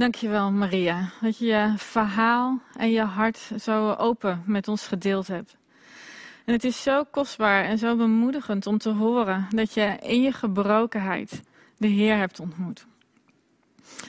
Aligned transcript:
Dankjewel, 0.00 0.50
Maria, 0.50 1.10
dat 1.20 1.38
je 1.38 1.46
je 1.46 1.72
verhaal 1.76 2.60
en 2.76 2.90
je 2.90 3.00
hart 3.00 3.50
zo 3.60 3.92
open 3.92 4.42
met 4.46 4.68
ons 4.68 4.86
gedeeld 4.86 5.26
hebt. 5.26 5.56
En 6.44 6.52
het 6.52 6.64
is 6.64 6.82
zo 6.82 7.04
kostbaar 7.04 7.64
en 7.64 7.78
zo 7.78 7.96
bemoedigend 7.96 8.66
om 8.66 8.78
te 8.78 8.90
horen 8.90 9.46
dat 9.50 9.74
je 9.74 9.96
in 10.02 10.22
je 10.22 10.32
gebrokenheid 10.32 11.42
de 11.76 11.86
Heer 11.86 12.16
hebt 12.16 12.40
ontmoet. 12.40 12.86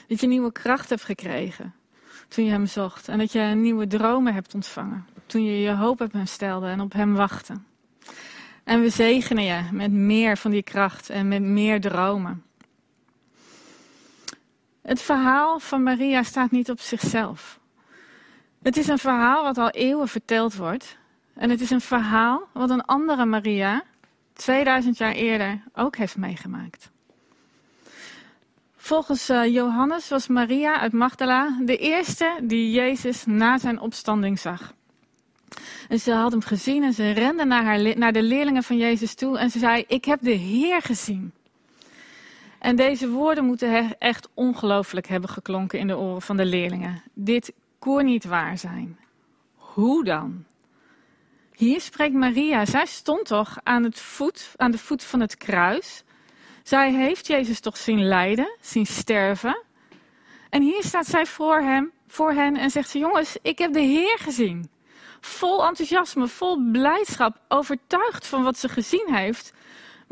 Dat 0.08 0.20
je 0.20 0.26
nieuwe 0.26 0.52
kracht 0.52 0.88
hebt 0.88 1.04
gekregen 1.04 1.74
toen 2.28 2.44
je 2.44 2.50
Hem 2.50 2.66
zocht. 2.66 3.08
En 3.08 3.18
dat 3.18 3.32
je 3.32 3.40
nieuwe 3.40 3.86
dromen 3.86 4.34
hebt 4.34 4.54
ontvangen 4.54 5.06
toen 5.26 5.44
je 5.44 5.60
je 5.60 5.74
hoop 5.74 6.00
op 6.00 6.12
Hem 6.12 6.26
stelde 6.26 6.66
en 6.66 6.80
op 6.80 6.92
Hem 6.92 7.14
wachtte. 7.14 7.54
En 8.64 8.80
we 8.80 8.88
zegenen 8.88 9.44
je 9.44 9.60
met 9.72 9.92
meer 9.92 10.36
van 10.36 10.50
die 10.50 10.62
kracht 10.62 11.10
en 11.10 11.28
met 11.28 11.42
meer 11.42 11.80
dromen. 11.80 12.42
Het 14.82 15.02
verhaal 15.02 15.58
van 15.58 15.82
Maria 15.82 16.22
staat 16.22 16.50
niet 16.50 16.70
op 16.70 16.80
zichzelf. 16.80 17.60
Het 18.62 18.76
is 18.76 18.88
een 18.88 18.98
verhaal 18.98 19.42
wat 19.42 19.58
al 19.58 19.70
eeuwen 19.70 20.08
verteld 20.08 20.54
wordt. 20.54 20.98
En 21.34 21.50
het 21.50 21.60
is 21.60 21.70
een 21.70 21.80
verhaal 21.80 22.48
wat 22.52 22.70
een 22.70 22.84
andere 22.84 23.24
Maria 23.24 23.82
2000 24.32 24.98
jaar 24.98 25.12
eerder 25.12 25.62
ook 25.74 25.96
heeft 25.96 26.16
meegemaakt. 26.16 26.90
Volgens 28.76 29.30
uh, 29.30 29.46
Johannes 29.46 30.08
was 30.08 30.26
Maria 30.26 30.78
uit 30.78 30.92
Magdala 30.92 31.58
de 31.60 31.76
eerste 31.76 32.38
die 32.42 32.70
Jezus 32.70 33.24
na 33.26 33.58
zijn 33.58 33.80
opstanding 33.80 34.38
zag. 34.38 34.74
En 35.88 36.00
ze 36.00 36.12
had 36.12 36.32
hem 36.32 36.42
gezien 36.42 36.82
en 36.82 36.92
ze 36.92 37.10
rende 37.10 37.44
naar, 37.44 37.64
haar, 37.64 37.98
naar 37.98 38.12
de 38.12 38.22
leerlingen 38.22 38.62
van 38.62 38.76
Jezus 38.76 39.14
toe 39.14 39.38
en 39.38 39.50
ze 39.50 39.58
zei: 39.58 39.84
Ik 39.86 40.04
heb 40.04 40.20
de 40.22 40.30
Heer 40.30 40.82
gezien. 40.82 41.32
En 42.62 42.76
deze 42.76 43.08
woorden 43.08 43.44
moeten 43.44 43.98
echt 43.98 44.28
ongelooflijk 44.34 45.06
hebben 45.06 45.30
geklonken 45.30 45.78
in 45.78 45.86
de 45.86 45.96
oren 45.96 46.22
van 46.22 46.36
de 46.36 46.44
leerlingen. 46.44 47.02
Dit 47.14 47.52
kon 47.78 48.04
niet 48.04 48.24
waar 48.24 48.58
zijn. 48.58 48.98
Hoe 49.54 50.04
dan? 50.04 50.44
Hier 51.54 51.80
spreekt 51.80 52.14
Maria. 52.14 52.64
Zij 52.64 52.86
stond 52.86 53.26
toch 53.26 53.58
aan, 53.62 53.84
het 53.84 54.00
voet, 54.00 54.52
aan 54.56 54.70
de 54.70 54.78
voet 54.78 55.04
van 55.04 55.20
het 55.20 55.36
kruis. 55.36 56.04
Zij 56.62 56.92
heeft 56.92 57.26
Jezus 57.26 57.60
toch 57.60 57.76
zien 57.76 58.04
lijden, 58.04 58.56
zien 58.60 58.86
sterven. 58.86 59.62
En 60.50 60.62
hier 60.62 60.82
staat 60.82 61.06
zij 61.06 61.26
voor, 61.26 61.60
hem, 61.60 61.92
voor 62.06 62.32
hen 62.32 62.56
en 62.56 62.70
zegt 62.70 62.90
ze: 62.90 62.98
Jongens, 62.98 63.36
ik 63.42 63.58
heb 63.58 63.72
de 63.72 63.80
Heer 63.80 64.18
gezien. 64.18 64.70
Vol 65.20 65.66
enthousiasme, 65.66 66.28
vol 66.28 66.70
blijdschap, 66.72 67.36
overtuigd 67.48 68.26
van 68.26 68.42
wat 68.42 68.58
ze 68.58 68.68
gezien 68.68 69.14
heeft. 69.14 69.52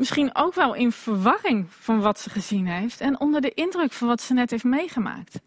Misschien 0.01 0.35
ook 0.35 0.53
wel 0.53 0.73
in 0.73 0.91
verwarring 0.91 1.67
van 1.69 2.01
wat 2.01 2.19
ze 2.19 2.29
gezien 2.29 2.67
heeft 2.67 3.01
en 3.01 3.19
onder 3.19 3.41
de 3.41 3.53
indruk 3.53 3.91
van 3.91 4.07
wat 4.07 4.21
ze 4.21 4.33
net 4.33 4.49
heeft 4.49 4.63
meegemaakt. 4.63 5.39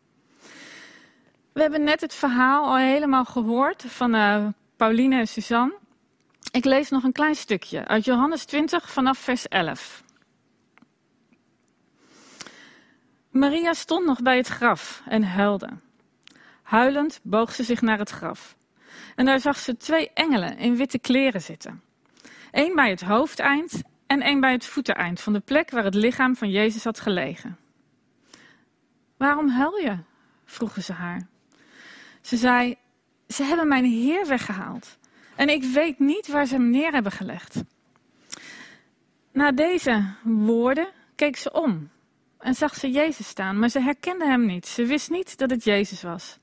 We 1.52 1.60
hebben 1.60 1.84
net 1.84 2.00
het 2.00 2.14
verhaal 2.14 2.66
al 2.66 2.76
helemaal 2.76 3.24
gehoord 3.24 3.84
van 3.86 4.14
uh, 4.14 4.46
Pauline 4.76 5.18
en 5.18 5.28
Suzanne. 5.28 5.78
Ik 6.50 6.64
lees 6.64 6.90
nog 6.90 7.02
een 7.02 7.12
klein 7.12 7.34
stukje 7.34 7.86
uit 7.86 8.04
Johannes 8.04 8.44
20 8.44 8.90
vanaf 8.90 9.18
vers 9.18 9.48
11. 9.48 10.02
Maria 13.30 13.72
stond 13.72 14.06
nog 14.06 14.22
bij 14.22 14.36
het 14.36 14.48
graf 14.48 15.02
en 15.08 15.22
huilde. 15.22 15.68
Huilend 16.62 17.20
boog 17.22 17.54
ze 17.54 17.64
zich 17.64 17.82
naar 17.82 17.98
het 17.98 18.10
graf. 18.10 18.56
En 19.14 19.24
daar 19.24 19.40
zag 19.40 19.58
ze 19.58 19.76
twee 19.76 20.10
engelen 20.12 20.58
in 20.58 20.76
witte 20.76 20.98
kleren 20.98 21.42
zitten. 21.42 21.82
Eén 22.50 22.74
bij 22.74 22.90
het 22.90 23.02
hoofdeind 23.02 23.82
en 24.06 24.20
één 24.20 24.40
bij 24.40 24.52
het 24.52 24.66
voeteneind 24.66 25.20
van 25.20 25.32
de 25.32 25.40
plek 25.40 25.70
waar 25.70 25.84
het 25.84 25.94
lichaam 25.94 26.36
van 26.36 26.50
Jezus 26.50 26.84
had 26.84 27.00
gelegen. 27.00 27.58
Waarom 29.16 29.48
huil 29.48 29.76
je? 29.76 29.98
vroegen 30.44 30.82
ze 30.82 30.92
haar. 30.92 31.26
Ze 32.20 32.36
zei: 32.36 32.76
Ze 33.28 33.42
hebben 33.42 33.68
mijn 33.68 33.84
Heer 33.84 34.26
weggehaald 34.26 34.98
en 35.36 35.48
ik 35.48 35.62
weet 35.62 35.98
niet 35.98 36.26
waar 36.26 36.46
ze 36.46 36.54
hem 36.54 36.70
neer 36.70 36.92
hebben 36.92 37.12
gelegd. 37.12 37.62
Na 39.32 39.52
deze 39.52 40.04
woorden 40.22 40.88
keek 41.14 41.36
ze 41.36 41.52
om 41.52 41.90
en 42.38 42.54
zag 42.54 42.74
ze 42.74 42.90
Jezus 42.90 43.28
staan, 43.28 43.58
maar 43.58 43.68
ze 43.68 43.80
herkende 43.80 44.26
hem 44.26 44.46
niet. 44.46 44.66
Ze 44.66 44.86
wist 44.86 45.10
niet 45.10 45.38
dat 45.38 45.50
het 45.50 45.64
Jezus 45.64 46.02
was. 46.02 46.38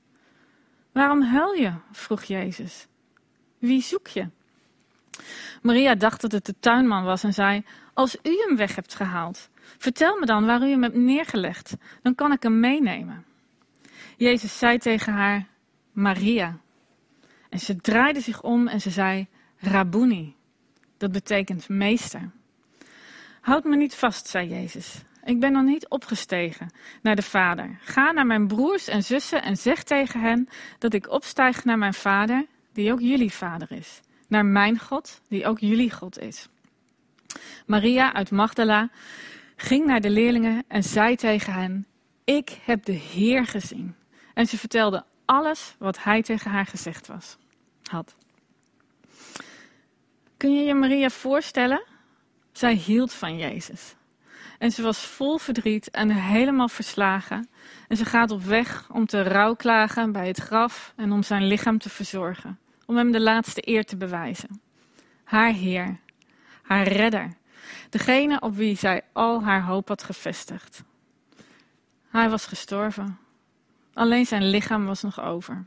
Waarom 0.92 1.22
huil 1.22 1.52
je? 1.52 1.72
vroeg 1.92 2.22
Jezus. 2.22 2.86
Wie 3.58 3.82
zoek 3.82 4.06
je? 4.06 4.28
Maria 5.62 5.94
dacht 5.94 6.20
dat 6.20 6.32
het 6.32 6.46
de 6.46 6.54
tuinman 6.60 7.04
was 7.04 7.24
en 7.24 7.32
zei: 7.32 7.64
Als 7.94 8.16
u 8.22 8.44
hem 8.46 8.56
weg 8.56 8.74
hebt 8.74 8.94
gehaald, 8.94 9.48
vertel 9.78 10.18
me 10.18 10.26
dan 10.26 10.46
waar 10.46 10.62
u 10.62 10.70
hem 10.70 10.82
hebt 10.82 10.96
neergelegd, 10.96 11.76
dan 12.02 12.14
kan 12.14 12.32
ik 12.32 12.42
hem 12.42 12.60
meenemen. 12.60 13.24
Jezus 14.16 14.58
zei 14.58 14.78
tegen 14.78 15.12
haar: 15.12 15.46
Maria. 15.92 16.58
En 17.48 17.58
ze 17.58 17.76
draaide 17.76 18.20
zich 18.20 18.42
om 18.42 18.68
en 18.68 18.80
ze 18.80 18.90
zei: 18.90 19.26
Rabuni. 19.56 20.36
Dat 20.96 21.12
betekent 21.12 21.68
meester. 21.68 22.30
Houd 23.40 23.64
me 23.64 23.76
niet 23.76 23.94
vast, 23.94 24.28
zei 24.28 24.48
Jezus. 24.48 25.02
Ik 25.24 25.40
ben 25.40 25.52
nog 25.52 25.64
niet 25.64 25.88
opgestegen 25.88 26.70
naar 27.02 27.16
de 27.16 27.22
Vader. 27.22 27.78
Ga 27.80 28.12
naar 28.12 28.26
mijn 28.26 28.46
broers 28.46 28.88
en 28.88 29.02
zussen 29.02 29.42
en 29.42 29.56
zeg 29.56 29.82
tegen 29.82 30.20
hen 30.20 30.48
dat 30.78 30.94
ik 30.94 31.10
opstijg 31.10 31.64
naar 31.64 31.78
mijn 31.78 31.94
Vader, 31.94 32.46
die 32.72 32.92
ook 32.92 33.00
jullie 33.00 33.32
Vader 33.32 33.72
is 33.72 34.00
naar 34.32 34.46
mijn 34.46 34.78
God, 34.78 35.20
die 35.28 35.46
ook 35.46 35.58
jullie 35.58 35.90
God 35.90 36.18
is. 36.18 36.48
Maria 37.66 38.12
uit 38.12 38.30
Magdala 38.30 38.90
ging 39.56 39.86
naar 39.86 40.00
de 40.00 40.10
leerlingen 40.10 40.64
en 40.68 40.82
zei 40.82 41.16
tegen 41.16 41.52
hen: 41.52 41.86
Ik 42.24 42.58
heb 42.64 42.84
de 42.84 42.92
Heer 42.92 43.46
gezien. 43.46 43.94
En 44.34 44.46
ze 44.46 44.58
vertelde 44.58 45.04
alles 45.24 45.74
wat 45.78 46.02
hij 46.02 46.22
tegen 46.22 46.50
haar 46.50 46.66
gezegd 46.66 47.06
was, 47.06 47.36
had. 47.82 48.14
Kun 50.36 50.54
je 50.54 50.64
je 50.64 50.74
Maria 50.74 51.08
voorstellen? 51.08 51.82
Zij 52.52 52.74
hield 52.74 53.12
van 53.12 53.36
Jezus. 53.36 53.94
En 54.58 54.70
ze 54.70 54.82
was 54.82 54.98
vol 54.98 55.38
verdriet 55.38 55.90
en 55.90 56.10
helemaal 56.10 56.68
verslagen. 56.68 57.48
En 57.88 57.96
ze 57.96 58.04
gaat 58.04 58.30
op 58.30 58.42
weg 58.42 58.90
om 58.90 59.06
te 59.06 59.22
rouwklagen 59.22 60.12
bij 60.12 60.26
het 60.26 60.38
graf 60.38 60.92
en 60.96 61.12
om 61.12 61.22
zijn 61.22 61.46
lichaam 61.46 61.78
te 61.78 61.88
verzorgen 61.88 62.58
om 62.92 62.98
hem 62.98 63.12
de 63.12 63.20
laatste 63.20 63.68
eer 63.68 63.84
te 63.84 63.96
bewijzen. 63.96 64.60
Haar 65.24 65.52
Heer, 65.52 65.98
haar 66.62 66.88
redder, 66.88 67.36
degene 67.90 68.40
op 68.40 68.54
wie 68.54 68.76
zij 68.76 69.02
al 69.12 69.42
haar 69.42 69.62
hoop 69.64 69.88
had 69.88 70.02
gevestigd. 70.02 70.82
Hij 72.08 72.30
was 72.30 72.46
gestorven. 72.46 73.18
Alleen 73.94 74.26
zijn 74.26 74.50
lichaam 74.50 74.86
was 74.86 75.02
nog 75.02 75.20
over. 75.20 75.64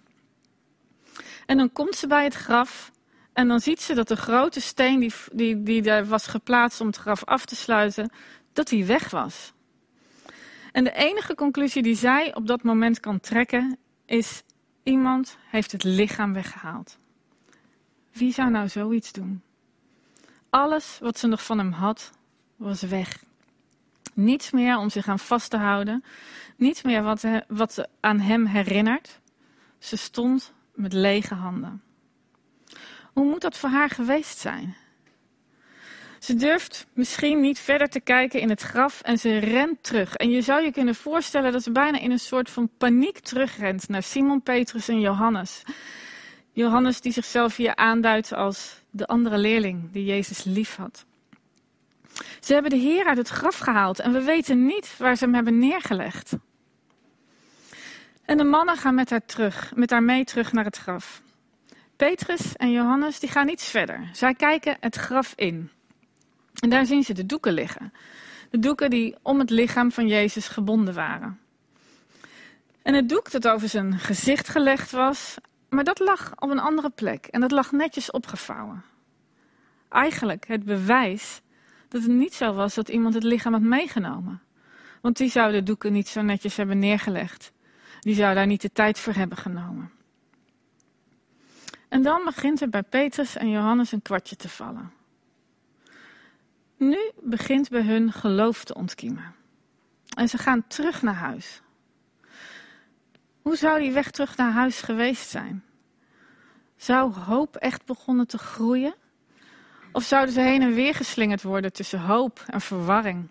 En 1.45 1.57
dan 1.57 1.71
komt 1.71 1.95
ze 1.95 2.07
bij 2.07 2.23
het 2.23 2.33
graf 2.33 2.91
en 3.33 3.47
dan 3.47 3.59
ziet 3.59 3.81
ze 3.81 3.93
dat 3.93 4.07
de 4.07 4.15
grote 4.15 4.61
steen 4.61 4.99
die, 4.99 5.13
die, 5.31 5.63
die 5.63 5.81
daar 5.81 6.05
was 6.05 6.27
geplaatst 6.27 6.81
om 6.81 6.87
het 6.87 6.97
graf 6.97 7.23
af 7.23 7.45
te 7.45 7.55
sluiten, 7.55 8.09
dat 8.53 8.67
die 8.67 8.85
weg 8.85 9.09
was. 9.09 9.53
En 10.71 10.83
de 10.83 10.93
enige 10.93 11.35
conclusie 11.35 11.83
die 11.83 11.95
zij 11.95 12.35
op 12.35 12.47
dat 12.47 12.63
moment 12.63 12.99
kan 12.99 13.19
trekken 13.19 13.77
is: 14.05 14.43
iemand 14.83 15.37
heeft 15.49 15.71
het 15.71 15.83
lichaam 15.83 16.33
weggehaald. 16.33 16.97
Wie 18.15 18.33
zou 18.33 18.49
nou 18.49 18.67
zoiets 18.67 19.11
doen? 19.11 19.41
Alles 20.49 20.97
wat 21.01 21.19
ze 21.19 21.27
nog 21.27 21.43
van 21.43 21.57
hem 21.57 21.71
had, 21.71 22.11
was 22.55 22.81
weg. 22.81 23.23
Niets 24.13 24.51
meer 24.51 24.77
om 24.77 24.89
zich 24.89 25.07
aan 25.07 25.19
vast 25.19 25.49
te 25.49 25.57
houden. 25.57 26.03
Niets 26.57 26.81
meer 26.81 27.03
wat, 27.03 27.23
wat 27.47 27.73
ze 27.73 27.87
aan 27.99 28.19
hem 28.19 28.45
herinnert. 28.45 29.19
Ze 29.79 29.97
stond 29.97 30.53
met 30.73 30.93
lege 30.93 31.33
handen. 31.33 31.83
Hoe 33.13 33.25
moet 33.25 33.41
dat 33.41 33.57
voor 33.57 33.69
haar 33.69 33.89
geweest 33.89 34.37
zijn? 34.37 34.75
Ze 36.19 36.35
durft 36.35 36.87
misschien 36.93 37.39
niet 37.39 37.59
verder 37.59 37.89
te 37.89 37.99
kijken 37.99 38.39
in 38.39 38.49
het 38.49 38.61
graf 38.61 39.01
en 39.01 39.17
ze 39.17 39.37
rent 39.37 39.83
terug. 39.83 40.15
En 40.15 40.29
je 40.29 40.41
zou 40.41 40.63
je 40.63 40.71
kunnen 40.71 40.95
voorstellen 40.95 41.51
dat 41.51 41.63
ze 41.63 41.71
bijna 41.71 41.99
in 41.99 42.11
een 42.11 42.19
soort 42.19 42.49
van 42.49 42.69
paniek 42.77 43.19
terugrent 43.19 43.89
naar 43.89 44.03
Simon, 44.03 44.41
Petrus 44.41 44.87
en 44.87 44.99
Johannes. 44.99 45.63
Johannes 46.55 47.01
die 47.01 47.11
zichzelf 47.11 47.55
hier 47.55 47.75
aanduidt 47.75 48.33
als 48.33 48.81
de 48.89 49.05
andere 49.05 49.37
leerling 49.37 49.91
die 49.91 50.05
Jezus 50.05 50.43
lief 50.43 50.75
had. 50.75 51.05
Ze 52.39 52.53
hebben 52.53 52.71
de 52.71 52.77
Heer 52.77 53.05
uit 53.05 53.17
het 53.17 53.29
graf 53.29 53.57
gehaald 53.57 53.99
en 53.99 54.13
we 54.13 54.23
weten 54.23 54.65
niet 54.65 54.97
waar 54.97 55.15
ze 55.15 55.23
hem 55.23 55.33
hebben 55.33 55.59
neergelegd. 55.59 56.33
En 58.25 58.37
de 58.37 58.43
mannen 58.43 58.77
gaan 58.77 58.95
met 58.95 59.09
haar, 59.09 59.25
terug, 59.25 59.71
met 59.75 59.89
haar 59.89 60.03
mee 60.03 60.23
terug 60.23 60.51
naar 60.51 60.65
het 60.65 60.77
graf. 60.77 61.21
Petrus 61.95 62.55
en 62.55 62.71
Johannes 62.71 63.19
die 63.19 63.29
gaan 63.29 63.49
iets 63.49 63.69
verder. 63.69 64.09
Zij 64.11 64.33
kijken 64.33 64.77
het 64.79 64.95
graf 64.95 65.33
in. 65.35 65.69
En 66.59 66.69
daar 66.69 66.85
zien 66.85 67.03
ze 67.03 67.13
de 67.13 67.25
doeken 67.25 67.53
liggen. 67.53 67.93
De 68.49 68.59
doeken 68.59 68.89
die 68.89 69.15
om 69.21 69.39
het 69.39 69.49
lichaam 69.49 69.91
van 69.91 70.07
Jezus 70.07 70.47
gebonden 70.47 70.93
waren. 70.93 71.39
En 72.81 72.93
het 72.93 73.09
doek 73.09 73.31
dat 73.31 73.47
over 73.47 73.69
zijn 73.69 73.99
gezicht 73.99 74.49
gelegd 74.49 74.91
was 74.91 75.35
maar 75.69 75.83
dat 75.83 75.99
lag 75.99 76.31
op 76.35 76.49
een 76.49 76.59
andere 76.59 76.89
plek 76.89 77.25
en 77.25 77.41
dat 77.41 77.51
lag 77.51 77.71
netjes 77.71 78.11
opgevouwen. 78.11 78.83
Eigenlijk 79.89 80.47
het 80.47 80.63
bewijs 80.63 81.41
dat 81.87 82.01
het 82.01 82.11
niet 82.11 82.33
zo 82.33 82.53
was 82.53 82.75
dat 82.75 82.89
iemand 82.89 83.13
het 83.13 83.23
lichaam 83.23 83.53
had 83.53 83.61
meegenomen. 83.61 84.41
Want 85.01 85.17
die 85.17 85.29
zouden 85.29 85.59
de 85.59 85.65
doeken 85.65 85.93
niet 85.93 86.07
zo 86.07 86.21
netjes 86.21 86.55
hebben 86.55 86.79
neergelegd. 86.79 87.51
Die 87.99 88.15
zou 88.15 88.35
daar 88.35 88.47
niet 88.47 88.61
de 88.61 88.71
tijd 88.71 88.99
voor 88.99 89.13
hebben 89.13 89.37
genomen. 89.37 89.91
En 91.89 92.01
dan 92.01 92.21
begint 92.25 92.61
er 92.61 92.69
bij 92.69 92.83
Petrus 92.83 93.35
en 93.35 93.49
Johannes 93.49 93.91
een 93.91 94.01
kwartje 94.01 94.35
te 94.35 94.49
vallen. 94.49 94.91
Nu 96.77 97.11
begint 97.21 97.69
bij 97.69 97.81
hun 97.81 98.11
geloof 98.11 98.63
te 98.63 98.73
ontkiemen. 98.73 99.35
En 100.17 100.29
ze 100.29 100.37
gaan 100.37 100.67
terug 100.67 101.01
naar 101.01 101.13
huis. 101.13 101.61
Hoe 103.45 103.55
zou 103.55 103.79
die 103.79 103.91
weg 103.91 104.11
terug 104.11 104.37
naar 104.37 104.51
huis 104.51 104.81
geweest 104.81 105.29
zijn? 105.29 105.63
Zou 106.75 107.13
hoop 107.13 107.55
echt 107.55 107.85
begonnen 107.85 108.27
te 108.27 108.37
groeien? 108.37 108.95
Of 109.91 110.03
zouden 110.03 110.33
ze 110.33 110.41
heen 110.41 110.61
en 110.61 110.73
weer 110.73 110.95
geslingerd 110.95 111.43
worden 111.43 111.73
tussen 111.73 111.99
hoop 111.99 112.43
en 112.47 112.61
verwarring? 112.61 113.27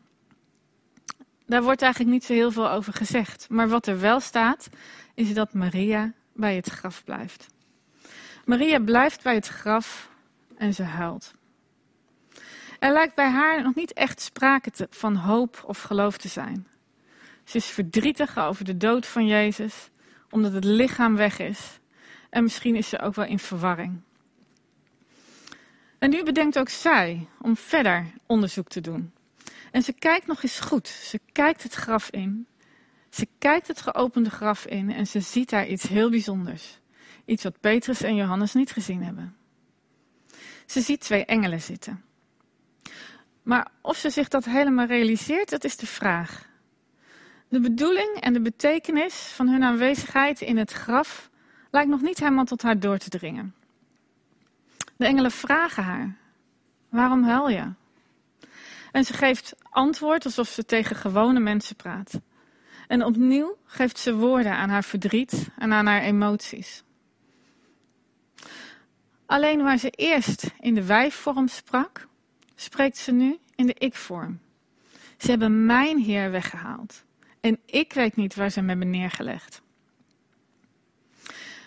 Daar 1.47 1.63
wordt 1.63 1.83
eigenlijk 1.83 2.13
niet 2.13 2.25
zo 2.25 2.33
heel 2.33 2.51
veel 2.51 2.71
over 2.71 2.93
gezegd. 2.93 3.47
Maar 3.49 3.69
wat 3.69 3.87
er 3.87 4.01
wel 4.01 4.21
staat, 4.21 4.69
is 5.15 5.35
dat 5.35 5.55
Maria 5.55 6.13
bij 6.33 6.57
het 6.57 6.69
graf 6.69 7.05
blijft. 7.05 7.47
Maria 8.45 8.79
blijft 8.79 9.23
bij 9.23 9.35
het 9.35 9.49
graf 9.49 10.11
en 10.57 10.75
ze 10.75 10.83
huilt. 10.83 11.35
Er 12.79 12.93
lijkt 12.93 13.15
bij 13.15 13.31
haar 13.31 13.63
nog 13.63 13.75
niet 13.75 13.93
echt 13.93 14.21
sprake 14.21 14.71
te, 14.71 14.87
van 14.91 15.17
hoop 15.17 15.63
of 15.67 15.83
geloof 15.83 16.17
te 16.17 16.29
zijn. 16.29 16.67
Ze 17.45 17.57
is 17.57 17.67
verdrietig 17.67 18.39
over 18.39 18.65
de 18.65 18.77
dood 18.77 19.07
van 19.07 19.27
Jezus, 19.27 19.89
omdat 20.35 20.53
het 20.53 20.65
lichaam 20.65 21.17
weg 21.17 21.39
is. 21.39 21.79
En 22.31 22.43
misschien 22.43 22.77
is 22.77 22.89
ze 22.89 23.01
ook 23.01 23.15
wel 23.15 23.25
in 23.25 23.39
verwarring. 23.39 24.01
En 25.99 26.11
nu 26.11 26.23
bedenkt 26.23 26.59
ook 26.59 26.69
zij 26.69 27.29
om 27.41 27.57
verder 27.57 28.07
onderzoek 28.27 28.69
te 28.69 28.81
doen. 28.81 29.13
En 29.71 29.83
ze 29.83 29.93
kijkt 29.93 30.27
nog 30.27 30.43
eens 30.43 30.61
goed. 30.61 30.89
Ze 30.89 31.21
kijkt 31.33 31.63
het 31.63 31.75
graf 31.75 32.11
in. 32.11 32.47
Ze 33.11 33.29
kijkt 33.39 33.67
het 33.67 33.81
geopende 33.81 34.31
graf 34.31 34.67
in 34.67 34.91
en 34.91 35.07
ze 35.07 35.21
ziet 35.21 35.51
daar 35.51 35.67
iets 35.67 35.83
heel 35.83 36.11
bijzonders. 36.11 36.81
Iets 37.25 37.43
wat 37.43 37.61
Petrus 37.61 38.03
en 38.03 38.15
Johannes 38.15 38.55
niet 38.55 38.73
gezien 38.73 39.03
hebben. 39.03 39.37
Ze 40.67 40.81
ziet 40.81 41.01
twee 41.01 41.25
engelen 41.25 41.61
zitten. 41.61 42.05
Maar 43.43 43.71
of 43.81 43.97
ze 43.97 44.11
zich 44.11 44.29
dat 44.29 44.45
helemaal 44.45 44.87
realiseert, 44.87 45.51
dat 45.51 45.65
is 45.65 45.77
de 45.77 45.87
vraag. 45.87 46.53
De 47.55 47.61
bedoeling 47.61 48.21
en 48.21 48.33
de 48.33 48.41
betekenis 48.41 49.15
van 49.15 49.49
hun 49.49 49.65
aanwezigheid 49.65 50.41
in 50.41 50.57
het 50.57 50.73
graf 50.73 51.31
lijkt 51.71 51.91
nog 51.91 52.01
niet 52.01 52.19
helemaal 52.19 52.45
tot 52.45 52.63
haar 52.63 52.79
door 52.81 52.99
te 52.99 53.09
dringen. 53.09 53.55
De 54.97 55.07
engelen 55.07 55.31
vragen 55.31 55.83
haar: 55.83 56.17
Waarom 56.89 57.23
huil 57.23 57.49
je? 57.49 57.73
En 58.93 59.05
ze 59.05 59.13
geeft 59.13 59.55
antwoord 59.71 60.25
alsof 60.25 60.49
ze 60.49 60.65
tegen 60.65 60.97
gewone 60.97 61.41
mensen 61.41 61.77
praat. 61.77 62.21
En 62.89 63.05
opnieuw 63.05 63.57
geeft 63.65 63.99
ze 63.99 64.15
woorden 64.15 64.53
aan 64.53 64.69
haar 64.69 64.85
verdriet 64.85 65.49
en 65.59 65.73
aan 65.73 65.87
haar 65.87 66.03
emoties. 66.03 66.83
Alleen 69.27 69.63
waar 69.63 69.79
ze 69.79 69.91
eerst 69.91 70.51
in 70.61 70.75
de 70.75 70.85
wijvorm 70.85 71.49
sprak, 71.49 72.09
spreekt 72.55 72.99
ze 72.99 73.13
nu 73.13 73.39
in 73.55 73.67
de 73.67 73.75
ik-vorm. 73.75 74.41
Ze 75.19 75.31
hebben 75.31 75.67
mijn 75.67 75.99
Heer 75.99 76.31
weggehaald. 76.31 77.05
En 77.45 77.59
ik 77.67 77.93
weet 77.93 78.17
niet 78.17 78.35
waar 78.35 78.51
ze 78.51 78.59
hem 78.59 78.69
hebben 78.69 78.91
neergelegd. 78.91 79.63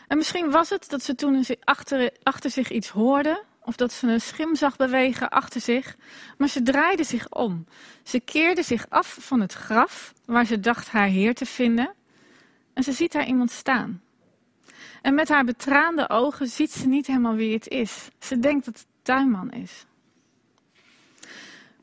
En 0.07 0.17
misschien 0.17 0.51
was 0.51 0.69
het 0.69 0.89
dat 0.89 1.03
ze 1.03 1.15
toen 1.15 1.45
achter, 1.63 2.11
achter 2.23 2.49
zich 2.49 2.69
iets 2.69 2.89
hoorde, 2.89 3.43
of 3.61 3.75
dat 3.75 3.91
ze 3.91 4.07
een 4.07 4.21
schim 4.21 4.55
zag 4.55 4.75
bewegen 4.75 5.29
achter 5.29 5.61
zich, 5.61 5.97
maar 6.37 6.47
ze 6.47 6.61
draaide 6.61 7.03
zich 7.03 7.29
om. 7.29 7.65
Ze 8.03 8.19
keerde 8.19 8.63
zich 8.63 8.89
af 8.89 9.17
van 9.19 9.39
het 9.41 9.53
graf 9.53 10.13
waar 10.25 10.45
ze 10.45 10.59
dacht 10.59 10.89
haar 10.89 11.07
Heer 11.07 11.35
te 11.35 11.45
vinden, 11.45 11.93
en 12.73 12.83
ze 12.83 12.91
ziet 12.91 13.11
daar 13.11 13.27
iemand 13.27 13.51
staan. 13.51 14.01
En 15.01 15.13
met 15.13 15.29
haar 15.29 15.45
betraande 15.45 16.09
ogen 16.09 16.47
ziet 16.47 16.71
ze 16.71 16.87
niet 16.87 17.07
helemaal 17.07 17.35
wie 17.35 17.53
het 17.53 17.67
is. 17.67 18.07
Ze 18.19 18.39
denkt 18.39 18.65
dat 18.65 18.77
het 18.77 18.87
tuinman 19.01 19.51
is. 19.51 19.85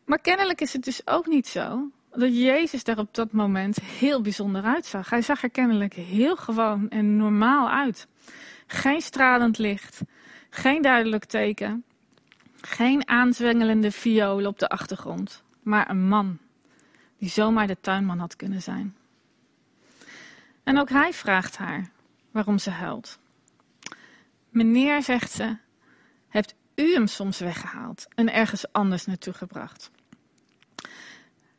Maar 0.05 0.19
kennelijk 0.19 0.61
is 0.61 0.73
het 0.73 0.85
dus 0.85 1.07
ook 1.07 1.27
niet 1.27 1.47
zo 1.47 1.91
dat 2.15 2.37
Jezus 2.37 2.85
daar 2.85 2.99
op 2.99 3.15
dat 3.15 3.33
moment 3.33 3.81
heel 3.81 4.21
bijzonder 4.21 4.63
uitzag. 4.63 5.11
Hij 5.11 5.23
zag 5.23 5.43
er 5.43 5.51
kennelijk 5.51 5.95
heel 5.95 6.37
gewoon 6.37 6.89
en 6.89 7.17
normaal 7.17 7.71
uit. 7.71 8.07
Geen 8.67 9.01
stralend 9.01 9.59
licht, 9.59 10.01
geen 10.51 10.83
duidelijk 10.83 11.25
teken, 11.25 11.85
geen 12.61 13.09
aanzwengelende 13.09 13.91
viool 13.91 14.47
op 14.47 14.59
de 14.59 14.69
achtergrond, 14.69 15.43
maar 15.63 15.91
een 15.91 16.09
man 16.09 16.39
die 17.19 17.29
zomaar 17.29 17.67
de 17.67 17.81
tuinman 17.81 18.19
had 18.19 18.37
kunnen 18.37 18.63
zijn. 18.63 18.97
En 20.65 20.79
ook 20.79 20.89
hij 20.89 21.13
vraagt 21.13 21.57
haar 21.57 21.91
waarom 22.31 22.59
ze 22.59 22.71
huilt. 22.71 23.19
Meneer, 24.49 25.03
zegt 25.03 25.31
ze, 25.31 25.57
hebt 26.29 26.55
u 26.75 26.93
hem 26.93 27.07
soms 27.07 27.39
weggehaald 27.39 28.07
en 28.15 28.33
ergens 28.33 28.73
anders 28.73 29.07
naartoe 29.07 29.33
gebracht? 29.33 29.91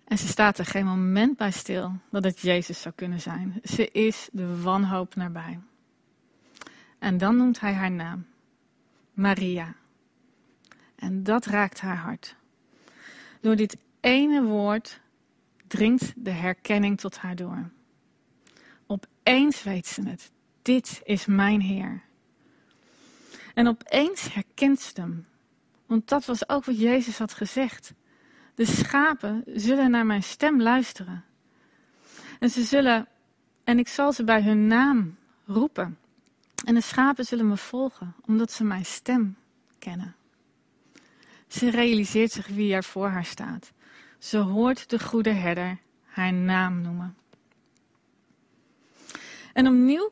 En 0.05 0.17
ze 0.17 0.27
staat 0.27 0.57
er 0.57 0.65
geen 0.65 0.85
moment 0.85 1.37
bij 1.37 1.51
stil 1.51 1.91
dat 2.11 2.23
het 2.23 2.39
Jezus 2.39 2.81
zou 2.81 2.95
kunnen 2.95 3.21
zijn. 3.21 3.59
Ze 3.63 3.91
is 3.91 4.29
de 4.31 4.61
wanhoop 4.61 5.15
nabij. 5.15 5.59
En 6.99 7.17
dan 7.17 7.37
noemt 7.37 7.59
hij 7.59 7.73
haar 7.73 7.91
naam: 7.91 8.25
Maria. 9.13 9.75
En 10.95 11.23
dat 11.23 11.45
raakt 11.45 11.81
haar 11.81 11.97
hart. 11.97 12.35
Door 13.41 13.55
dit 13.55 13.77
ene 13.99 14.43
woord 14.43 14.99
dringt 15.67 16.13
de 16.15 16.31
herkenning 16.31 16.99
tot 16.99 17.17
haar 17.17 17.35
door. 17.35 17.69
Opeens 18.87 19.63
weet 19.63 19.87
ze 19.87 20.07
het. 20.07 20.31
Dit 20.61 21.01
is 21.03 21.25
mijn 21.25 21.61
Heer. 21.61 22.01
En 23.53 23.67
opeens 23.67 24.33
herkent 24.33 24.79
ze 24.79 25.01
hem. 25.01 25.27
Want 25.85 26.07
dat 26.07 26.25
was 26.25 26.49
ook 26.49 26.65
wat 26.65 26.79
Jezus 26.79 27.17
had 27.17 27.33
gezegd. 27.33 27.93
De 28.55 28.65
schapen 28.65 29.43
zullen 29.45 29.91
naar 29.91 30.05
mijn 30.05 30.23
stem 30.23 30.61
luisteren. 30.61 31.23
En 32.39 32.49
ze 32.49 32.63
zullen, 32.63 33.07
en 33.63 33.79
ik 33.79 33.87
zal 33.87 34.13
ze 34.13 34.23
bij 34.23 34.41
hun 34.41 34.67
naam 34.67 35.17
roepen. 35.45 35.97
En 36.65 36.73
de 36.73 36.81
schapen 36.81 37.25
zullen 37.25 37.47
me 37.47 37.57
volgen, 37.57 38.15
omdat 38.25 38.51
ze 38.51 38.63
mijn 38.63 38.85
stem 38.85 39.37
kennen. 39.79 40.15
Ze 41.47 41.69
realiseert 41.69 42.31
zich 42.31 42.47
wie 42.47 42.73
er 42.73 42.83
voor 42.83 43.07
haar 43.07 43.25
staat. 43.25 43.71
Ze 44.19 44.37
hoort 44.37 44.89
de 44.89 44.99
goede 44.99 45.29
herder 45.29 45.77
haar 46.03 46.33
naam 46.33 46.81
noemen. 46.81 47.17
En 49.53 49.67
opnieuw 49.67 50.11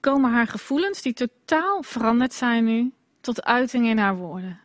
komen 0.00 0.32
haar 0.32 0.46
gevoelens, 0.46 1.02
die 1.02 1.12
totaal 1.12 1.82
veranderd 1.82 2.32
zijn 2.32 2.64
nu, 2.64 2.92
tot 3.20 3.44
uiting 3.44 3.86
in 3.86 3.98
haar 3.98 4.16
woorden. 4.16 4.60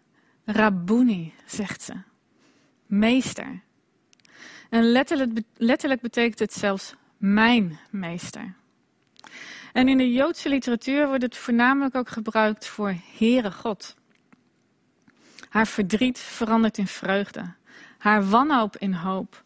Rabuni, 0.45 1.33
zegt 1.45 1.81
ze. 1.81 1.93
Meester. 2.85 3.61
En 4.69 4.83
letterlijk, 4.83 5.39
letterlijk 5.57 6.01
betekent 6.01 6.39
het 6.39 6.53
zelfs 6.53 6.95
mijn 7.17 7.79
meester. 7.89 8.53
En 9.73 9.87
in 9.87 9.97
de 9.97 10.11
Joodse 10.11 10.49
literatuur 10.49 11.07
wordt 11.07 11.23
het 11.23 11.37
voornamelijk 11.37 11.95
ook 11.95 12.09
gebruikt 12.09 12.67
voor 12.67 12.95
Heere 13.17 13.51
God. 13.51 13.95
Haar 15.49 15.67
verdriet 15.67 16.19
verandert 16.19 16.77
in 16.77 16.87
vreugde. 16.87 17.53
Haar 17.97 18.29
wanhoop 18.29 18.77
in 18.77 18.93
hoop. 18.93 19.43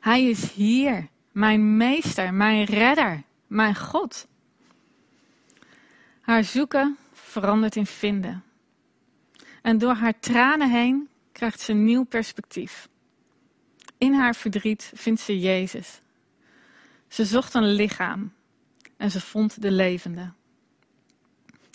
Hij 0.00 0.24
is 0.24 0.52
hier, 0.52 1.08
mijn 1.32 1.76
meester, 1.76 2.34
mijn 2.34 2.64
redder, 2.64 3.22
mijn 3.46 3.76
God. 3.76 4.26
Haar 6.20 6.44
zoeken 6.44 6.96
verandert 7.12 7.76
in 7.76 7.86
vinden. 7.86 8.44
En 9.62 9.78
door 9.78 9.94
haar 9.94 10.20
tranen 10.20 10.70
heen 10.70 11.08
krijgt 11.38 11.60
ze 11.60 11.72
een 11.72 11.84
nieuw 11.84 12.04
perspectief. 12.04 12.88
In 13.98 14.14
haar 14.14 14.34
verdriet 14.34 14.92
vindt 14.94 15.20
ze 15.20 15.38
Jezus. 15.38 16.00
Ze 17.08 17.24
zocht 17.24 17.54
een 17.54 17.72
lichaam 17.72 18.32
en 18.96 19.10
ze 19.10 19.20
vond 19.20 19.62
de 19.62 19.70
levende. 19.70 20.32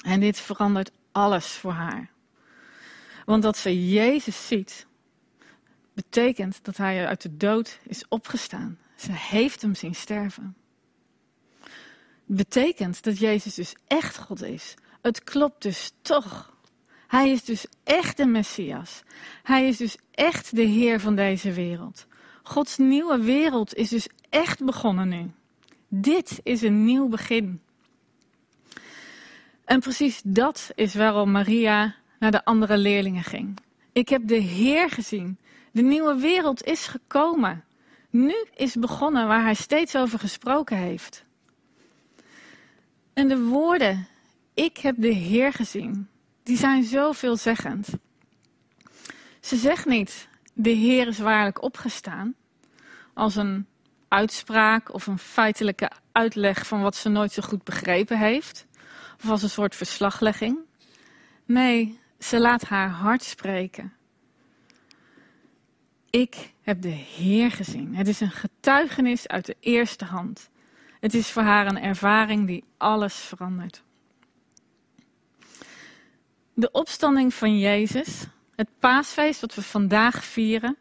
En 0.06 0.20
dit 0.20 0.40
verandert 0.40 0.92
alles 1.12 1.48
voor 1.48 1.72
haar. 1.72 2.10
Want 3.26 3.44
dat 3.44 3.58
ze 3.58 3.90
Jezus 3.90 4.48
ziet, 4.48 4.88
betekent 5.94 6.64
dat 6.64 6.78
hij 6.78 7.08
uit 7.08 7.22
de 7.22 7.38
dood 7.38 7.80
is 7.84 8.08
opgestaan. 8.08 8.80
Ze 8.96 9.12
heeft 9.12 9.62
hem 9.62 9.76
zien 9.76 9.96
sterven. 9.96 10.56
Het 12.26 12.36
betekent 12.38 13.04
dat 13.04 13.20
Jezus 13.20 13.54
dus 13.54 13.76
echt 13.88 14.18
God 14.18 14.42
is. 14.42 14.74
Het 15.02 15.24
klopt 15.24 15.62
dus 15.62 15.92
toch. 16.02 16.53
Hij 17.14 17.30
is 17.30 17.44
dus 17.44 17.66
echt 17.84 18.18
de 18.18 18.26
Messias. 18.26 19.04
Hij 19.44 19.68
is 19.68 19.78
dus 19.78 19.98
echt 20.12 20.56
de 20.56 20.62
Heer 20.62 21.00
van 21.00 21.16
deze 21.16 21.52
wereld. 21.52 22.06
Gods 22.44 22.78
nieuwe 22.78 23.22
wereld 23.22 23.74
is 23.74 23.90
dus 23.90 24.08
echt 24.30 24.66
begonnen 24.66 25.08
nu. 25.08 25.32
Dit 25.88 26.40
is 26.44 26.62
een 26.62 26.86
nieuw 26.86 27.08
begin. 27.08 27.62
En 29.66 29.80
precies 29.80 30.22
dat 30.24 30.72
is 30.76 30.96
waarom 30.96 31.32
Maria 31.32 31.96
naar 32.20 32.32
de 32.32 32.46
andere 32.46 32.78
leerlingen 32.78 33.24
ging. 33.24 33.58
Ik 33.92 34.10
heb 34.10 34.28
de 34.28 34.40
Heer 34.40 34.90
gezien. 34.90 35.38
De 35.72 35.82
nieuwe 35.82 36.16
wereld 36.16 36.64
is 36.64 36.88
gekomen. 36.88 37.64
Nu 38.10 38.46
is 38.56 38.76
begonnen 38.76 39.28
waar 39.28 39.44
hij 39.44 39.56
steeds 39.56 39.96
over 39.96 40.20
gesproken 40.20 40.78
heeft. 40.78 41.26
En 43.14 43.28
de 43.28 43.40
woorden, 43.40 44.08
ik 44.54 44.78
heb 44.78 44.96
de 44.98 45.14
Heer 45.14 45.54
gezien, 45.54 46.08
die 46.44 46.58
zijn 46.58 46.84
zo 46.84 47.12
veelzeggend. 47.12 47.90
Ze 49.40 49.56
zegt 49.56 49.86
niet, 49.86 50.28
de 50.54 50.70
Heer 50.70 51.08
is 51.08 51.20
waarlijk 51.20 51.62
opgestaan, 51.62 52.36
als 53.14 53.36
een 53.36 53.68
uitspraak 54.08 54.94
of 54.94 55.08
een 55.08 55.20
feitelijke 55.20 55.92
uitleg 56.12 56.68
van 56.68 56.82
wat 56.82 56.96
ze 56.96 57.10
nooit 57.10 57.32
zo 57.32 57.42
goed 57.42 57.64
begrepen 57.64 58.18
heeft, 58.18 58.66
of 59.24 59.30
als 59.30 59.44
een 59.44 59.50
soort 59.50 59.76
verslaglegging. 59.76 60.58
Nee, 61.46 62.00
ze 62.20 62.40
laat 62.40 62.64
haar 62.64 62.90
hart 62.90 63.24
spreken. 63.24 63.94
Ik 66.10 66.54
heb 66.62 66.82
de 66.82 66.88
Heer 66.88 67.52
gezien. 67.52 67.96
Het 67.96 68.08
is 68.08 68.20
een 68.20 68.32
getuigenis 68.32 69.28
uit 69.28 69.46
de 69.46 69.56
eerste 69.60 70.06
hand. 70.06 70.50
Het 71.00 71.14
is 71.14 71.30
voor 71.30 71.42
haar 71.42 71.68
een 71.68 71.82
ervaring 71.82 72.48
die 72.48 72.64
alles 72.78 73.16
verandert. 73.16 73.84
De 76.56 76.72
opstanding 76.72 77.34
van 77.34 77.60
Jezus, 77.60 78.26
het 78.56 78.68
paasfeest 78.80 79.42
dat 79.42 79.56
we 79.56 79.62
vandaag 79.62 80.24
vieren, 80.24 80.78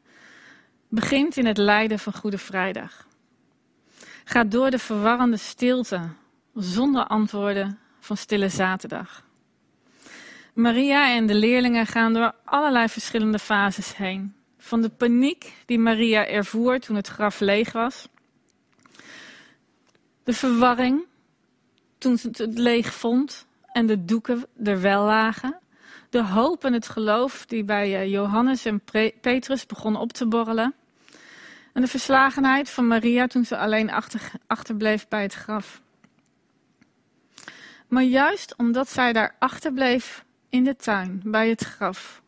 begint 0.88 1.36
in 1.36 1.46
het 1.46 1.56
lijden 1.56 1.98
van 1.98 2.14
Goede 2.14 2.38
Vrijdag. 2.38 3.06
Gaat 4.24 4.50
door 4.50 4.70
de 4.70 4.78
verwarrende 4.78 5.36
stilte, 5.36 6.00
zonder 6.54 7.06
antwoorden 7.06 7.78
van 8.00 8.16
Stille 8.16 8.48
Zaterdag. 8.48 9.24
Maria 10.54 11.14
en 11.14 11.26
de 11.26 11.34
leerlingen 11.34 11.86
gaan 11.86 12.12
door 12.12 12.34
allerlei 12.44 12.88
verschillende 12.88 13.38
fases 13.38 13.96
heen. 13.96 14.34
Van 14.58 14.82
de 14.82 14.88
paniek 14.88 15.54
die 15.66 15.78
Maria 15.78 16.26
ervoer 16.26 16.78
toen 16.78 16.96
het 16.96 17.08
graf 17.08 17.40
leeg 17.40 17.72
was. 17.72 18.08
De 20.24 20.32
verwarring 20.32 21.04
toen 21.98 22.18
ze 22.18 22.28
het 22.28 22.58
leeg 22.58 22.94
vond 22.94 23.46
en 23.72 23.86
de 23.86 24.04
doeken 24.04 24.46
er 24.64 24.80
wel 24.80 25.04
lagen. 25.04 25.60
De 26.12 26.24
hoop 26.24 26.64
en 26.64 26.72
het 26.72 26.88
geloof 26.88 27.46
die 27.46 27.64
bij 27.64 28.00
eh, 28.00 28.10
Johannes 28.10 28.64
en 28.64 28.82
Petrus 29.20 29.66
begon 29.66 29.96
op 29.96 30.12
te 30.12 30.26
borrelen. 30.26 30.74
En 31.72 31.80
de 31.80 31.88
verslagenheid 31.88 32.70
van 32.70 32.86
Maria 32.86 33.26
toen 33.26 33.44
ze 33.44 33.56
alleen 33.56 33.90
achter, 33.90 34.32
achterbleef 34.46 35.08
bij 35.08 35.22
het 35.22 35.34
graf. 35.34 35.80
Maar 37.88 38.02
juist 38.02 38.54
omdat 38.56 38.88
zij 38.88 39.12
daar 39.12 39.34
achterbleef 39.38 40.24
in 40.48 40.64
de 40.64 40.76
tuin, 40.76 41.20
bij 41.24 41.48
het 41.48 41.62
graf, 41.64 42.22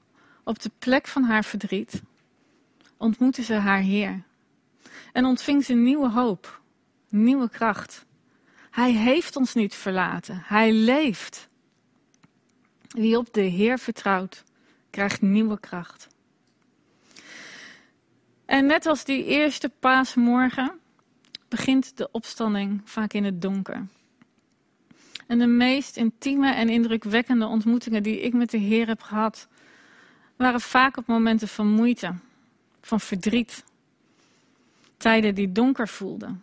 op 0.44 0.62
de 0.62 0.70
plek 0.78 1.06
van 1.06 1.22
haar 1.22 1.44
verdriet, 1.44 2.02
ontmoette 2.96 3.42
ze 3.42 3.54
haar 3.54 3.80
Heer. 3.80 4.22
En 5.12 5.24
ontving 5.24 5.64
ze 5.64 5.74
nieuwe 5.74 6.10
hoop, 6.10 6.60
nieuwe 7.08 7.48
kracht. 7.48 8.04
Hij 8.70 8.90
heeft 8.90 9.36
ons 9.36 9.54
niet 9.54 9.74
verlaten, 9.74 10.42
hij 10.44 10.72
leeft. 10.72 11.48
Wie 12.94 13.18
op 13.18 13.32
de 13.32 13.40
Heer 13.40 13.78
vertrouwt, 13.78 14.44
krijgt 14.90 15.22
nieuwe 15.22 15.60
kracht. 15.60 16.08
En 18.44 18.66
net 18.66 18.86
als 18.86 19.04
die 19.04 19.24
eerste 19.24 19.68
paasmorgen 19.68 20.72
begint 21.48 21.96
de 21.96 22.08
opstanding 22.10 22.80
vaak 22.84 23.12
in 23.12 23.24
het 23.24 23.42
donker. 23.42 23.86
En 25.26 25.38
de 25.38 25.46
meest 25.46 25.96
intieme 25.96 26.52
en 26.52 26.68
indrukwekkende 26.68 27.46
ontmoetingen 27.46 28.02
die 28.02 28.20
ik 28.20 28.32
met 28.32 28.50
de 28.50 28.58
Heer 28.58 28.86
heb 28.86 29.02
gehad, 29.02 29.48
waren 30.36 30.60
vaak 30.60 30.96
op 30.96 31.06
momenten 31.06 31.48
van 31.48 31.66
moeite, 31.66 32.14
van 32.80 33.00
verdriet. 33.00 33.64
Tijden 34.96 35.34
die 35.34 35.52
donker 35.52 35.88
voelden. 35.88 36.42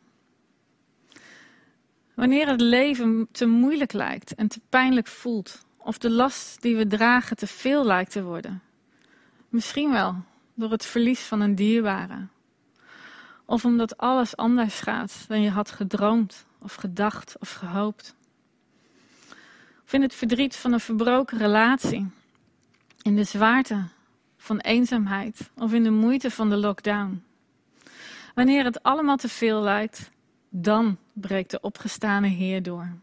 Wanneer 2.14 2.48
het 2.48 2.62
leven 2.62 3.28
te 3.32 3.46
moeilijk 3.46 3.94
lijkt 3.94 4.36
en 4.36 4.48
te 4.48 4.60
pijnlijk 4.70 5.08
voelt, 5.08 5.66
of 5.84 5.98
de 5.98 6.10
last 6.10 6.62
die 6.62 6.76
we 6.76 6.88
dragen 6.88 7.38
te 7.38 7.48
veel 7.48 7.86
lijkt 7.86 8.12
te 8.12 8.24
worden. 8.24 8.62
Misschien 9.50 9.92
wel 9.92 10.16
door 10.54 10.72
het 10.72 10.86
verlies 10.86 11.22
van 11.22 11.42
een 11.42 11.56
dierbare. 11.56 12.28
Of 13.46 13.66
omdat 13.66 13.98
alles 13.98 14.38
anders 14.38 14.80
gaat 14.80 15.26
dan 15.28 15.42
je 15.42 15.50
had 15.50 15.72
gedroomd 15.72 16.46
of 16.60 16.76
gedacht 16.76 17.36
of 17.40 17.52
gehoopt. 17.52 18.16
Of 19.84 19.94
in 19.94 20.02
het 20.02 20.14
verdriet 20.14 20.56
van 20.56 20.74
een 20.74 20.80
verbroken 20.80 21.38
relatie. 21.38 22.10
In 23.02 23.16
de 23.16 23.24
zwaarte 23.24 23.84
van 24.38 24.60
eenzaamheid 24.60 25.50
of 25.56 25.74
in 25.74 25.84
de 25.84 25.92
moeite 25.92 26.32
van 26.32 26.50
de 26.50 26.58
lockdown. 26.58 27.24
Wanneer 28.36 28.64
het 28.64 28.84
allemaal 28.84 29.18
te 29.18 29.30
veel 29.30 29.62
lijkt, 29.62 30.12
dan 30.50 30.98
breekt 31.14 31.52
de 31.52 31.60
opgestane 31.60 32.28
Heer 32.28 32.64
door. 32.64 32.94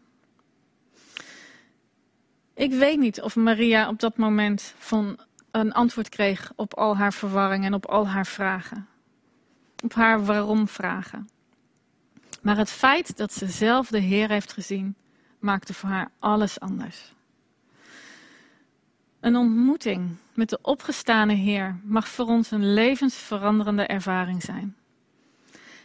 Ik 2.59 2.71
weet 2.71 2.99
niet 2.99 3.21
of 3.21 3.35
Maria 3.35 3.87
op 3.87 3.99
dat 3.99 4.17
moment 4.17 4.73
van 4.77 5.19
een 5.51 5.73
antwoord 5.73 6.09
kreeg 6.09 6.51
op 6.55 6.73
al 6.73 6.97
haar 6.97 7.13
verwarring 7.13 7.65
en 7.65 7.73
op 7.73 7.85
al 7.85 8.07
haar 8.07 8.25
vragen. 8.25 8.87
Op 9.83 9.93
haar 9.93 10.25
waarom 10.25 10.67
vragen. 10.67 11.29
Maar 12.41 12.57
het 12.57 12.69
feit 12.69 13.17
dat 13.17 13.33
ze 13.33 13.47
zelf 13.47 13.87
de 13.87 13.99
Heer 13.99 14.29
heeft 14.29 14.53
gezien, 14.53 14.95
maakte 15.39 15.73
voor 15.73 15.89
haar 15.89 16.11
alles 16.19 16.59
anders. 16.59 17.13
Een 19.19 19.35
ontmoeting 19.35 20.15
met 20.33 20.49
de 20.49 20.59
opgestane 20.61 21.33
Heer 21.33 21.79
mag 21.83 22.07
voor 22.07 22.25
ons 22.25 22.51
een 22.51 22.73
levensveranderende 22.73 23.85
ervaring 23.85 24.41
zijn. 24.41 24.75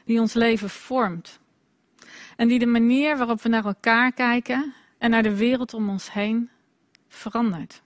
Die 0.05 0.21
ons 0.21 0.33
leven 0.33 0.71
vormt. 0.71 1.39
En 2.37 2.49
die 2.49 2.59
de 2.59 2.67
manier 2.67 3.17
waarop 3.17 3.43
we 3.43 3.49
naar 3.49 3.65
elkaar 3.65 4.13
kijken 4.13 4.75
en 4.99 5.11
naar 5.11 5.23
de 5.23 5.37
wereld 5.37 5.75
om 5.75 5.89
ons 5.89 6.13
heen 6.13 6.51
verandert. 7.15 7.83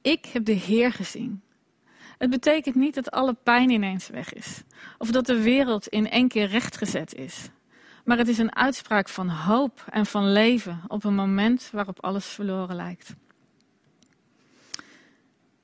Ik 0.00 0.26
heb 0.26 0.44
de 0.44 0.52
Heer 0.52 0.92
gezien. 0.92 1.42
Het 2.18 2.30
betekent 2.30 2.74
niet 2.74 2.94
dat 2.94 3.10
alle 3.10 3.36
pijn 3.42 3.70
ineens 3.70 4.08
weg 4.08 4.32
is. 4.32 4.62
Of 4.98 5.10
dat 5.10 5.26
de 5.26 5.42
wereld 5.42 5.86
in 5.86 6.10
één 6.10 6.28
keer 6.28 6.46
rechtgezet 6.46 7.14
is. 7.14 7.50
Maar 8.04 8.18
het 8.18 8.28
is 8.28 8.38
een 8.38 8.56
uitspraak 8.56 9.08
van 9.08 9.28
hoop 9.28 9.84
en 9.90 10.06
van 10.06 10.32
leven 10.32 10.80
op 10.88 11.04
een 11.04 11.14
moment 11.14 11.68
waarop 11.72 12.04
alles 12.04 12.26
verloren 12.26 12.76
lijkt. 12.76 13.14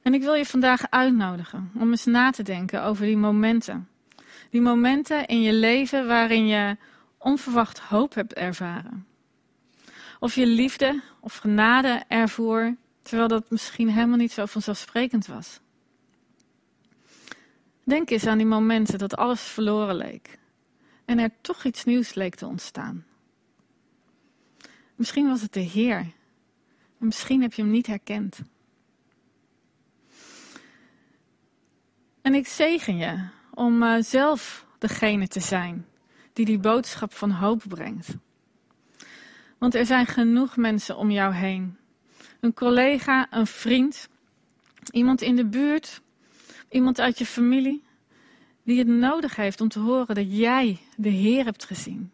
En 0.02 0.14
ik 0.14 0.22
wil 0.22 0.34
je 0.34 0.46
vandaag 0.46 0.90
uitnodigen 0.90 1.70
om 1.78 1.90
eens 1.90 2.04
na 2.04 2.30
te 2.30 2.42
denken 2.42 2.82
over 2.82 3.06
die 3.06 3.16
momenten. 3.16 3.88
Die 4.50 4.60
momenten 4.60 5.26
in 5.26 5.42
je 5.42 5.52
leven 5.52 6.06
waarin 6.06 6.46
je 6.46 6.76
onverwacht 7.18 7.78
hoop 7.78 8.14
hebt 8.14 8.34
ervaren. 8.34 9.06
Of 10.22 10.34
je 10.34 10.46
liefde 10.46 11.02
of 11.20 11.36
genade 11.36 12.02
ervoer, 12.08 12.76
terwijl 13.02 13.28
dat 13.28 13.50
misschien 13.50 13.88
helemaal 13.88 14.16
niet 14.16 14.32
zo 14.32 14.46
vanzelfsprekend 14.46 15.26
was. 15.26 15.60
Denk 17.84 18.10
eens 18.10 18.26
aan 18.26 18.38
die 18.38 18.46
momenten 18.46 18.98
dat 18.98 19.16
alles 19.16 19.40
verloren 19.40 19.96
leek 19.96 20.38
en 21.04 21.18
er 21.18 21.30
toch 21.40 21.64
iets 21.64 21.84
nieuws 21.84 22.14
leek 22.14 22.34
te 22.34 22.46
ontstaan. 22.46 23.06
Misschien 24.94 25.28
was 25.28 25.42
het 25.42 25.52
de 25.52 25.60
Heer 25.60 25.98
en 26.98 27.06
misschien 27.06 27.42
heb 27.42 27.52
je 27.52 27.62
hem 27.62 27.70
niet 27.70 27.86
herkend. 27.86 28.40
En 32.20 32.34
ik 32.34 32.46
zegen 32.46 32.96
je 32.96 33.28
om 33.54 33.82
uh, 33.82 33.96
zelf 34.00 34.66
degene 34.78 35.28
te 35.28 35.40
zijn 35.40 35.86
die 36.32 36.44
die 36.44 36.58
boodschap 36.58 37.12
van 37.12 37.30
hoop 37.30 37.62
brengt. 37.68 38.16
Want 39.62 39.74
er 39.74 39.86
zijn 39.86 40.06
genoeg 40.06 40.56
mensen 40.56 40.96
om 40.96 41.10
jou 41.10 41.34
heen. 41.34 41.76
Een 42.40 42.54
collega, 42.54 43.26
een 43.30 43.46
vriend, 43.46 44.08
iemand 44.90 45.20
in 45.20 45.36
de 45.36 45.46
buurt, 45.46 46.00
iemand 46.68 47.00
uit 47.00 47.18
je 47.18 47.26
familie, 47.26 47.84
die 48.64 48.78
het 48.78 48.86
nodig 48.86 49.36
heeft 49.36 49.60
om 49.60 49.68
te 49.68 49.78
horen 49.78 50.14
dat 50.14 50.36
jij 50.36 50.78
de 50.96 51.08
Heer 51.08 51.44
hebt 51.44 51.64
gezien. 51.64 52.12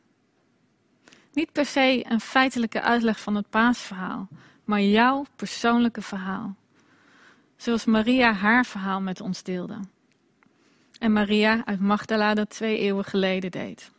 Niet 1.32 1.52
per 1.52 1.66
se 1.66 2.04
een 2.08 2.20
feitelijke 2.20 2.80
uitleg 2.80 3.20
van 3.20 3.34
het 3.34 3.50
paasverhaal, 3.50 4.28
maar 4.64 4.82
jouw 4.82 5.24
persoonlijke 5.36 6.02
verhaal. 6.02 6.56
Zoals 7.56 7.84
Maria 7.84 8.32
haar 8.32 8.66
verhaal 8.66 9.00
met 9.00 9.20
ons 9.20 9.42
deelde. 9.42 9.78
En 10.98 11.12
Maria 11.12 11.62
uit 11.64 11.80
Magdala 11.80 12.34
dat 12.34 12.50
twee 12.50 12.78
eeuwen 12.78 13.04
geleden 13.04 13.50
deed. 13.50 13.90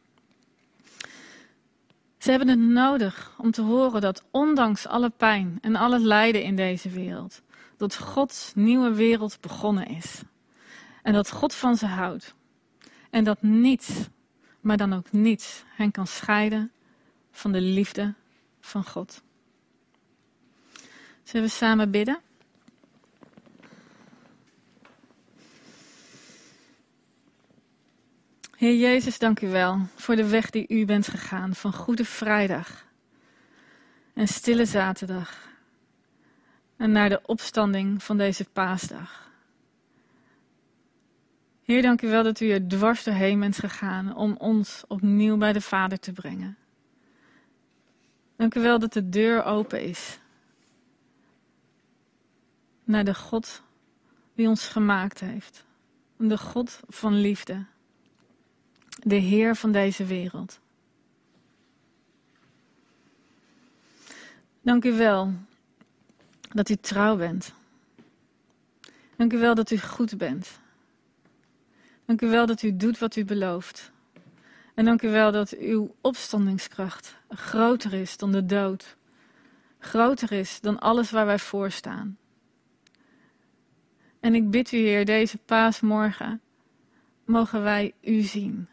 Ze 2.19 2.29
hebben 2.29 2.47
het 2.47 2.59
nodig 2.59 3.33
om 3.37 3.51
te 3.51 3.61
horen 3.61 4.01
dat 4.01 4.23
ondanks 4.31 4.87
alle 4.87 5.09
pijn 5.09 5.57
en 5.61 5.75
al 5.75 5.91
het 5.91 6.01
lijden 6.01 6.43
in 6.43 6.55
deze 6.55 6.89
wereld, 6.89 7.41
dat 7.77 7.97
Gods 7.97 8.51
nieuwe 8.55 8.93
wereld 8.93 9.37
begonnen 9.41 9.87
is. 9.87 10.21
En 11.03 11.13
dat 11.13 11.31
God 11.31 11.53
van 11.53 11.75
ze 11.75 11.85
houdt. 11.85 12.35
En 13.09 13.23
dat 13.23 13.41
niets, 13.41 14.07
maar 14.59 14.77
dan 14.77 14.93
ook 14.93 15.11
niets, 15.11 15.63
hen 15.67 15.91
kan 15.91 16.07
scheiden 16.07 16.71
van 17.31 17.51
de 17.51 17.61
liefde 17.61 18.13
van 18.59 18.83
God. 18.83 19.21
Zullen 21.23 21.47
we 21.47 21.53
samen 21.53 21.91
bidden? 21.91 22.19
Heer 28.59 28.75
Jezus, 28.75 29.19
dank 29.19 29.41
u 29.41 29.47
wel 29.47 29.79
voor 29.95 30.15
de 30.15 30.29
weg 30.29 30.49
die 30.49 30.65
u 30.67 30.85
bent 30.85 31.07
gegaan 31.07 31.55
van 31.55 31.73
Goede 31.73 32.05
Vrijdag 32.05 32.85
en 34.13 34.27
stille 34.27 34.65
zaterdag 34.65 35.49
en 36.77 36.91
naar 36.91 37.09
de 37.09 37.21
opstanding 37.25 38.03
van 38.03 38.17
deze 38.17 38.45
paasdag. 38.45 39.31
Heer, 41.63 41.81
dank 41.81 42.01
u 42.01 42.07
wel 42.07 42.23
dat 42.23 42.39
u 42.39 42.49
er 42.49 42.67
dwars 42.67 43.03
doorheen 43.03 43.39
bent 43.39 43.57
gegaan 43.59 44.15
om 44.15 44.35
ons 44.37 44.83
opnieuw 44.87 45.37
bij 45.37 45.53
de 45.53 45.61
Vader 45.61 45.99
te 45.99 46.11
brengen. 46.11 46.57
Dank 48.35 48.55
u 48.55 48.61
wel 48.61 48.79
dat 48.79 48.93
de 48.93 49.09
deur 49.09 49.43
open 49.43 49.83
is 49.83 50.19
naar 52.83 53.03
de 53.03 53.15
God 53.15 53.61
die 54.35 54.47
ons 54.47 54.67
gemaakt 54.67 55.19
heeft. 55.19 55.65
De 56.17 56.37
God 56.37 56.79
van 56.87 57.13
liefde. 57.13 57.65
De 58.99 59.15
Heer 59.15 59.55
van 59.55 59.71
deze 59.71 60.05
wereld. 60.05 60.59
Dank 64.61 64.85
u 64.85 64.93
wel 64.93 65.33
dat 66.53 66.69
u 66.69 66.75
trouw 66.75 67.17
bent. 67.17 67.53
Dank 69.15 69.33
u 69.33 69.37
wel 69.37 69.55
dat 69.55 69.71
u 69.71 69.77
goed 69.77 70.17
bent. 70.17 70.59
Dank 72.05 72.21
u 72.21 72.27
wel 72.27 72.45
dat 72.45 72.61
u 72.61 72.75
doet 72.75 72.99
wat 72.99 73.15
u 73.15 73.25
belooft. 73.25 73.91
En 74.75 74.85
dank 74.85 75.01
u 75.01 75.09
wel 75.09 75.31
dat 75.31 75.57
uw 75.57 75.95
opstandingskracht 76.01 77.15
groter 77.29 77.93
is 77.93 78.17
dan 78.17 78.31
de 78.31 78.45
dood. 78.45 78.97
Groter 79.79 80.31
is 80.31 80.59
dan 80.61 80.79
alles 80.79 81.11
waar 81.11 81.25
wij 81.25 81.39
voor 81.39 81.71
staan. 81.71 82.17
En 84.19 84.35
ik 84.35 84.49
bid 84.49 84.71
u, 84.71 84.77
Heer, 84.77 85.05
deze 85.05 85.37
paasmorgen, 85.37 86.41
mogen 87.25 87.61
wij 87.61 87.93
u 88.01 88.21
zien. 88.21 88.67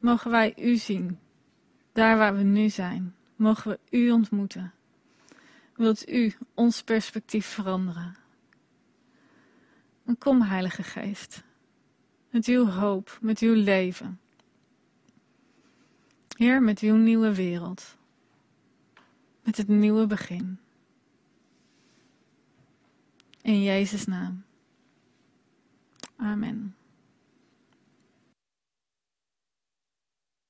Mogen 0.00 0.30
wij 0.30 0.54
u 0.58 0.76
zien, 0.76 1.18
daar 1.92 2.18
waar 2.18 2.36
we 2.36 2.42
nu 2.42 2.68
zijn. 2.68 3.14
Mogen 3.36 3.70
we 3.70 3.96
u 3.98 4.10
ontmoeten. 4.10 4.72
Wilt 5.76 6.08
u 6.08 6.32
ons 6.54 6.82
perspectief 6.82 7.46
veranderen? 7.46 8.16
En 10.04 10.18
kom, 10.18 10.42
Heilige 10.42 10.82
Geest, 10.82 11.42
met 12.30 12.46
uw 12.46 12.66
hoop, 12.66 13.18
met 13.20 13.38
uw 13.38 13.54
leven. 13.54 14.20
Heer, 16.36 16.62
met 16.62 16.80
uw 16.80 16.96
nieuwe 16.96 17.34
wereld, 17.34 17.96
met 19.42 19.56
het 19.56 19.68
nieuwe 19.68 20.06
begin. 20.06 20.58
In 23.42 23.62
Jezus' 23.62 24.06
naam. 24.06 24.44
Amen. 26.16 26.74